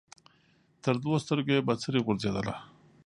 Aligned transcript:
تر 0.83 0.95
دوو 1.03 1.15
سترګو 1.25 1.51
یې 1.55 1.65
بڅري 1.67 1.99
غورځېدله 2.05 2.55